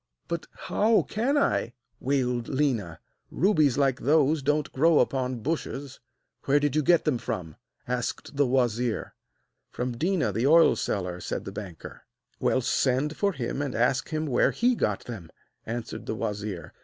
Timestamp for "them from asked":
7.05-8.35